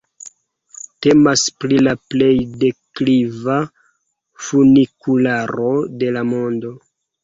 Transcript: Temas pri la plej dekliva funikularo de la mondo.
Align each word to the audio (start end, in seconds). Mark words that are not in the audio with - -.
Temas 1.05 1.43
pri 1.65 1.77
la 1.89 1.93
plej 2.15 2.31
dekliva 2.65 3.61
funikularo 4.49 5.75
de 6.03 6.15
la 6.21 6.31
mondo. 6.37 6.79